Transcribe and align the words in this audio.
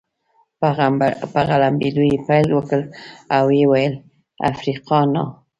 په 1.33 1.39
غړمبېدو 1.51 2.03
يې 2.11 2.17
پیل 2.27 2.47
وکړ 2.57 2.81
او 3.35 3.43
ويې 3.49 3.65
ویل: 3.71 3.93
افریقانا. 4.51 5.23